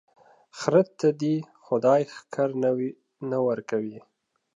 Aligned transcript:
خره 0.59 0.81
ته 0.99 1.07
دي 1.21 1.35
خداى 1.65 2.01
ښکر 2.15 2.49
نه 3.31 3.37
ور 3.45 3.59
کوي، 3.69 3.97